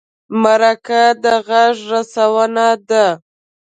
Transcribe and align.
مرکه 0.41 1.03
د 1.23 1.25
غږ 1.47 1.75
رسونه 1.91 2.67
ده. 2.89 3.05